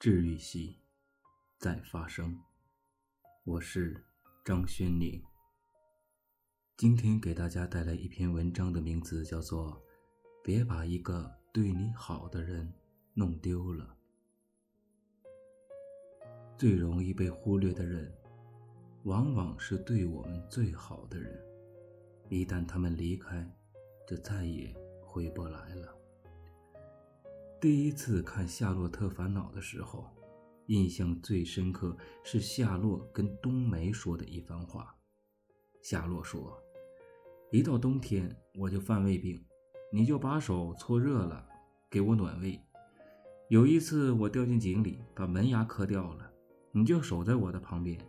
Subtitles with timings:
[0.00, 0.78] 治愈系
[1.58, 2.34] 在发生，
[3.44, 4.02] 我是
[4.42, 5.22] 张轩宁。
[6.74, 9.74] 今天给大家带来一篇文章，的名字叫做
[10.42, 12.72] 《别把一个对你好的人
[13.12, 13.94] 弄丢了》。
[16.56, 18.10] 最容易被忽略的人，
[19.02, 21.38] 往往是对我们最好的人。
[22.30, 23.46] 一旦他们离开，
[24.08, 25.99] 就再也回不来了。
[27.60, 30.08] 第一次看《夏洛特烦恼》的时候，
[30.68, 31.94] 印象最深刻
[32.24, 34.94] 是夏洛跟冬梅说的一番话。
[35.82, 36.58] 夏洛说
[37.52, 39.44] ：“一到冬天我就犯胃病，
[39.92, 41.46] 你就把手搓热了
[41.90, 42.58] 给我暖胃。
[43.50, 46.32] 有一次我掉进井里，把门牙磕掉了，
[46.72, 48.00] 你就守在我的旁边，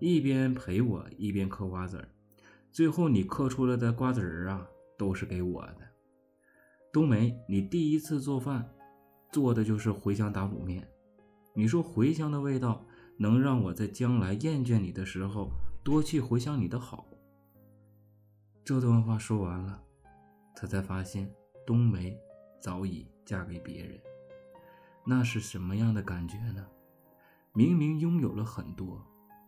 [0.00, 2.08] 一边陪我一边嗑瓜子儿。
[2.72, 4.68] 最后你嗑出来的瓜子儿啊，
[4.98, 5.88] 都是给我的。
[6.92, 8.68] 冬梅，你第一次做饭。”
[9.32, 10.88] 做的就是茴香打卤面，
[11.54, 12.84] 你说茴香的味道
[13.16, 15.50] 能让我在将来厌倦你的时候
[15.84, 17.06] 多去回想你的好。
[18.64, 19.80] 这段话说完了，
[20.56, 21.32] 他才发现
[21.64, 22.18] 冬梅
[22.60, 24.00] 早已嫁给别人，
[25.06, 26.66] 那是什么样的感觉呢？
[27.52, 29.00] 明明拥有了很多，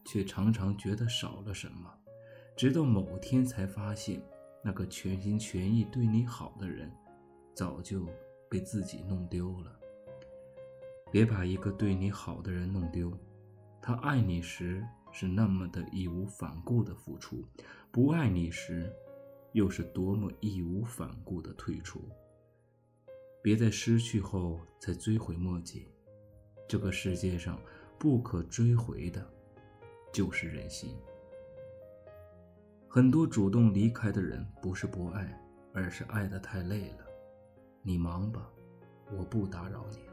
[0.04, 1.92] 却常常觉得少了什么，
[2.56, 4.22] 直到某天才发现，
[4.62, 6.88] 那个全心全意对你好的人，
[7.52, 8.06] 早就。
[8.52, 9.80] 被自己弄丢了。
[11.12, 13.12] 别把一个对你好的人弄丢，
[13.82, 14.82] 他爱你时
[15.12, 17.44] 是那么的义无反顾的付出，
[17.90, 18.90] 不爱你时，
[19.52, 22.02] 又是多么义无反顾的退出。
[23.42, 25.86] 别在失去后才追悔莫及，
[26.66, 27.60] 这个世界上
[27.98, 29.22] 不可追回的，
[30.14, 30.96] 就是人心。
[32.88, 35.38] 很多主动离开的人，不是不爱，
[35.74, 37.04] 而是爱得太累了。
[37.82, 38.50] 你忙吧，
[39.10, 40.11] 我不打扰你。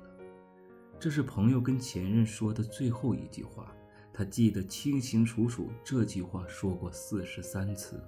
[1.00, 3.73] 这是朋友跟前任说的最后一句话，
[4.11, 5.69] 他记得清清楚楚。
[5.81, 8.03] 这句话说过四十三次，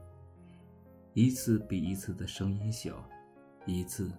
[1.13, 3.07] 一次比一次的声音小，
[3.66, 4.12] 一次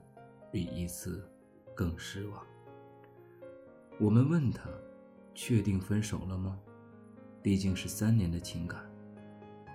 [0.50, 1.30] 比一次
[1.74, 2.42] 更失望。
[4.00, 4.70] 我们问他，
[5.34, 6.58] 确定分手了吗？
[7.42, 8.90] 毕竟是三年的情感，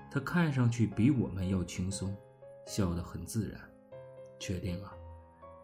[0.10, 2.18] 他看上去比我们要轻松，
[2.66, 3.62] 笑得很自然。
[4.40, 4.92] 确定了。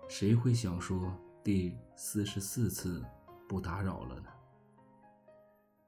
[0.08, 1.12] 谁会想说
[1.44, 3.04] 第四十四次
[3.54, 4.30] 不打扰了呢？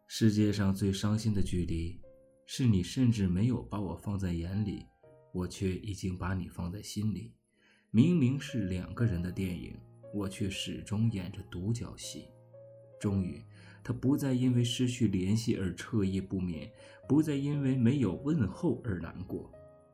[0.06, 2.00] 世界上最伤心的距离，
[2.46, 4.86] 是你甚至没有把我放在眼里，
[5.34, 7.34] 我却已经把你放在心里。
[7.90, 9.76] 明明是两个人的电影，
[10.14, 12.28] 我却始终演着独角戏。
[13.00, 13.44] 终于，
[13.84, 16.72] 他不再因为失去联系而彻夜不眠，
[17.10, 19.52] 不再因为没有问候而难过，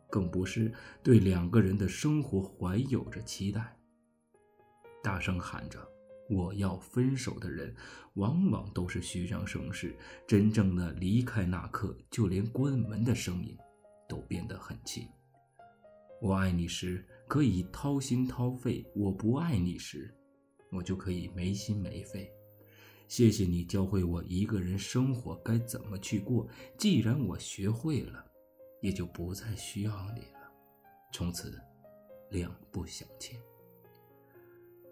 [0.10, 3.80] 更不是对两个人的生活怀有着期待。
[5.02, 5.80] 大声喊着
[6.32, 7.76] “我要分手”的人，
[8.14, 9.94] 往往都是虚张声势。
[10.26, 13.58] 真正的离开那刻，就连关门的声音
[14.08, 15.06] 都变得很轻。
[16.22, 20.16] 我爱你时可以掏心掏肺，我不爱你时，
[20.72, 22.32] 我就可以没心没肺。
[23.08, 26.48] 谢谢你教会我一个人生活该怎么去过。
[26.78, 28.26] 既然我学会了，
[28.82, 30.50] 也就不再需要你了。
[31.12, 31.60] 从此，
[32.30, 33.38] 两不相欠。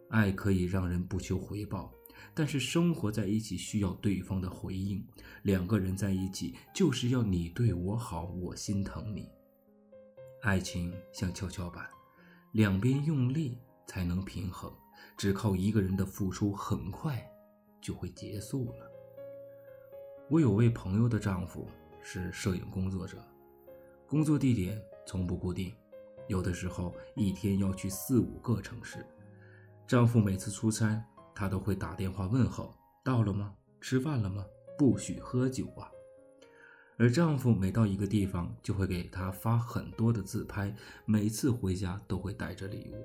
[0.09, 1.93] 爱可以让人不求回报，
[2.33, 5.05] 但是生活在一起需要对方的回应。
[5.43, 9.29] 两个人在一起就是要你对我好，我心疼你。
[10.41, 11.87] 爱情像跷跷板，
[12.53, 14.73] 两边用力才能平衡，
[15.15, 17.23] 只靠一个人的付出，很快
[17.81, 18.91] 就会结束了。
[20.29, 21.67] 我有位朋友的丈夫
[22.01, 23.23] 是摄影工作者，
[24.07, 25.73] 工作地点从不固定，
[26.27, 29.05] 有的时候一天要去四五个城市。
[29.89, 32.71] 丈夫每次出差，她都会打电话问候
[33.03, 33.51] ：“到了吗？
[33.81, 34.45] 吃饭了吗？
[34.77, 35.89] 不许喝酒啊！”
[36.95, 40.71] 而丈夫每到一个地方，就会给她发很多的自拍，
[41.05, 43.03] 每次回家都会带着礼物。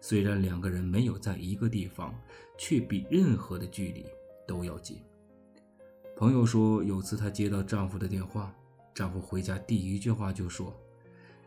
[0.00, 2.12] 虽然两个人没有在一个地方，
[2.58, 4.04] 却比任何的距离
[4.48, 5.00] 都要近。
[6.16, 8.52] 朋友说，有次她接到丈夫的电话，
[8.92, 10.74] 丈夫回家第一句话就说：“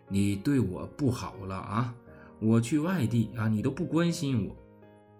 [0.07, 1.93] 你对我不好了啊！
[2.39, 4.55] 我去外地啊，你都不关心我。”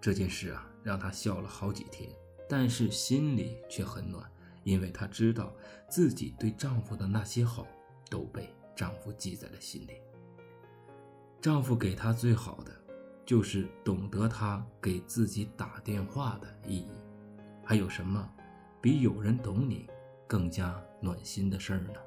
[0.00, 2.10] 这件事啊，让她笑了好几天，
[2.48, 4.24] 但是心里却很暖，
[4.64, 5.54] 因为她知道
[5.88, 7.66] 自己对丈夫的那些好
[8.08, 10.00] 都被丈夫记在了心里。
[11.40, 12.72] 丈夫给她最好的，
[13.26, 16.90] 就是懂得她给自己打电话的意义。
[17.64, 18.28] 还有什么
[18.80, 19.86] 比有人懂你
[20.26, 22.00] 更加暖心的事儿呢？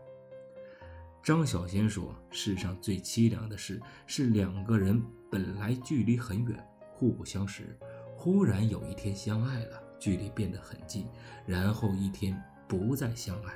[1.22, 5.02] 张小娴说：“世上最凄凉的事，是两个人
[5.32, 6.68] 本来距离很远。”
[7.04, 7.78] 互不相识，
[8.16, 11.06] 忽然有一天相爱了，距离变得很近，
[11.46, 13.54] 然后一天不再相爱。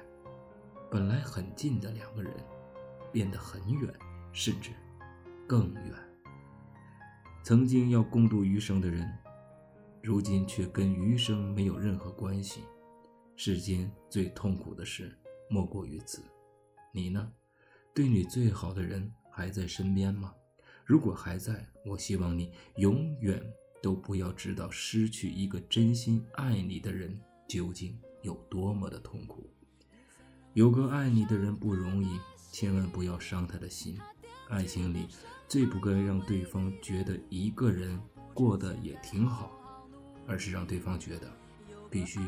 [0.91, 2.33] 本来很近的两个人，
[3.09, 3.89] 变得很远，
[4.33, 4.71] 甚至
[5.47, 5.93] 更远。
[7.41, 9.09] 曾经要共度余生的人，
[10.03, 12.65] 如今却跟余生没有任何关系。
[13.37, 15.17] 世间最痛苦的事，
[15.49, 16.21] 莫过于此。
[16.91, 17.31] 你呢？
[17.95, 20.33] 对你最好的人还在身边吗？
[20.87, 23.43] 如果还在，我希望你永远
[23.81, 29.49] 都不要知道失去一个真心爱你的人究竟有多么的痛苦。
[30.53, 32.17] 有个爱你的人不容易，
[32.53, 33.99] 千万不要伤他的心。
[34.47, 35.07] 爱情里
[35.45, 38.01] 最不该让对方觉得一个人
[38.33, 39.51] 过得也挺好，
[40.25, 41.29] 而是让对方觉得
[41.91, 42.21] 必须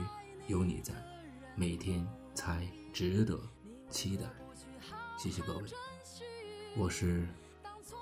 [0.48, 0.94] 有你在，
[1.56, 3.40] 每天才值得
[3.90, 4.26] 期待。
[5.18, 5.64] 谢谢各位，
[6.76, 7.26] 我是。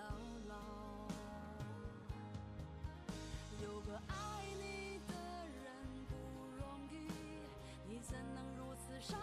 [0.00, 0.16] 到
[0.48, 0.54] 老。
[3.62, 4.14] 有个爱
[4.58, 5.14] 你的
[5.62, 6.14] 人不
[6.56, 6.94] 容易
[7.86, 9.20] 你怎能如此伤